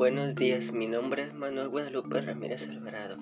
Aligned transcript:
Buenos 0.00 0.34
días, 0.34 0.72
mi 0.72 0.86
nombre 0.86 1.24
es 1.24 1.34
Manuel 1.34 1.68
Guadalupe 1.68 2.22
Ramírez 2.22 2.66
Alvarado. 2.70 3.18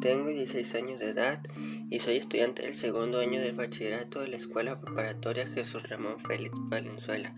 Tengo 0.00 0.28
16 0.28 0.72
años 0.76 1.00
de 1.00 1.08
edad 1.08 1.42
y 1.90 1.98
soy 1.98 2.18
estudiante 2.18 2.62
del 2.62 2.76
segundo 2.76 3.18
año 3.18 3.40
del 3.40 3.56
bachillerato 3.56 4.20
de 4.20 4.28
la 4.28 4.36
Escuela 4.36 4.80
Preparatoria 4.80 5.48
Jesús 5.48 5.82
Ramón 5.88 6.20
Félix 6.20 6.56
Valenzuela, 6.68 7.34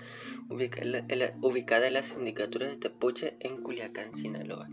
ubicada 0.50 1.86
en 1.86 1.94
la 1.94 2.02
sindicatura 2.02 2.68
de 2.68 2.76
Tepuche 2.76 3.38
en 3.40 3.62
Culiacán, 3.62 4.14
Sinaloa. 4.14 4.68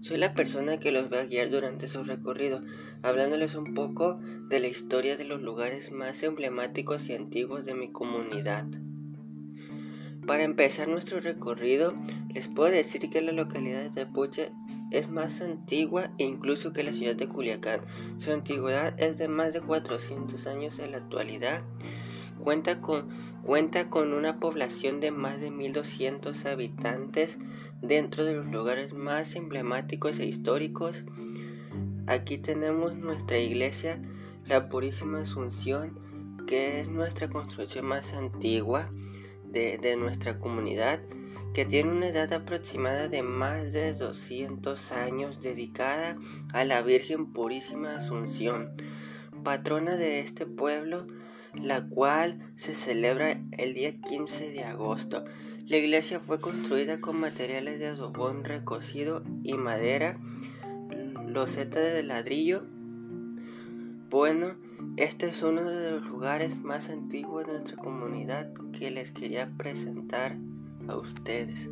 Soy 0.00 0.16
la 0.16 0.32
persona 0.32 0.80
que 0.80 0.90
los 0.90 1.12
va 1.12 1.20
a 1.20 1.26
guiar 1.26 1.50
durante 1.50 1.86
su 1.86 2.02
recorrido, 2.02 2.62
hablándoles 3.02 3.56
un 3.56 3.74
poco 3.74 4.18
de 4.48 4.58
la 4.58 4.68
historia 4.68 5.18
de 5.18 5.24
los 5.24 5.42
lugares 5.42 5.92
más 5.92 6.22
emblemáticos 6.22 7.10
y 7.10 7.14
antiguos 7.14 7.66
de 7.66 7.74
mi 7.74 7.92
comunidad. 7.92 8.64
Para 10.26 10.44
empezar 10.44 10.88
nuestro 10.88 11.20
recorrido, 11.20 11.94
les 12.32 12.48
puedo 12.48 12.70
decir 12.70 13.10
que 13.10 13.20
la 13.20 13.32
localidad 13.32 13.82
de 13.82 13.90
Tepuche 13.90 14.52
es 14.90 15.10
más 15.10 15.42
antigua 15.42 16.12
incluso 16.16 16.72
que 16.72 16.82
la 16.82 16.92
ciudad 16.92 17.14
de 17.14 17.28
Culiacán. 17.28 17.82
Su 18.16 18.32
antigüedad 18.32 18.98
es 18.98 19.18
de 19.18 19.28
más 19.28 19.52
de 19.52 19.60
400 19.60 20.46
años 20.46 20.78
en 20.78 20.92
la 20.92 20.98
actualidad. 20.98 21.62
Cuenta 22.42 22.80
con, 22.80 23.08
cuenta 23.42 23.90
con 23.90 24.14
una 24.14 24.40
población 24.40 24.98
de 25.00 25.10
más 25.10 25.42
de 25.42 25.50
1200 25.50 26.46
habitantes 26.46 27.36
dentro 27.82 28.24
de 28.24 28.34
los 28.34 28.46
lugares 28.46 28.94
más 28.94 29.36
emblemáticos 29.36 30.18
e 30.20 30.26
históricos. 30.26 31.04
Aquí 32.06 32.38
tenemos 32.38 32.96
nuestra 32.96 33.38
iglesia, 33.38 34.00
la 34.46 34.70
Purísima 34.70 35.20
Asunción, 35.20 36.00
que 36.46 36.80
es 36.80 36.88
nuestra 36.88 37.28
construcción 37.28 37.84
más 37.84 38.14
antigua 38.14 38.90
de, 39.54 39.96
nuestra 39.96 40.38
comunidad 40.38 41.00
que 41.54 41.64
tiene 41.64 41.92
una 41.92 42.08
edad 42.08 42.32
aproximada 42.32 43.08
de 43.08 43.22
más 43.22 43.72
de 43.72 43.92
200 43.92 44.90
años 44.92 45.40
dedicada 45.40 46.16
a 46.52 46.64
la 46.64 46.82
Virgen 46.82 47.32
Purísima 47.32 47.96
Asunción, 47.96 48.72
patrona 49.44 49.96
de 49.96 50.18
este 50.18 50.46
pueblo, 50.46 51.06
la 51.54 51.86
cual 51.86 52.52
se 52.56 52.74
celebra 52.74 53.40
el 53.52 53.74
día 53.74 54.00
15 54.00 54.50
de 54.50 54.64
agosto. 54.64 55.24
La 55.66 55.76
iglesia 55.76 56.18
fue 56.18 56.40
construida 56.40 57.00
con 57.00 57.20
materiales 57.20 57.78
de 57.78 57.86
adobón 57.86 58.42
recocido 58.42 59.22
y 59.44 59.54
madera, 59.54 60.18
loseta 61.28 61.78
de 61.78 62.02
ladrillo. 62.02 62.64
Bueno, 64.10 64.56
este 64.96 65.28
es 65.28 65.42
uno 65.42 65.62
de 65.62 65.90
los 65.90 66.06
lugares 66.06 66.60
más 66.60 66.88
antiguos 66.88 67.46
de 67.46 67.52
nuestra 67.52 67.76
comunidad 67.76 68.52
que 68.72 68.90
les 68.90 69.10
quería 69.10 69.50
presentar 69.56 70.36
a 70.88 70.96
ustedes. 70.96 71.68